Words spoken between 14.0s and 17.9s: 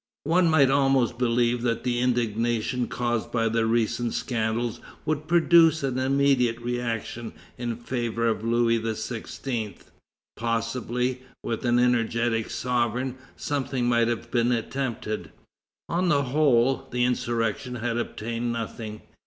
have been attempted. On the whole, the insurrection